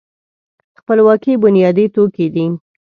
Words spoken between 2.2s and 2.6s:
دی.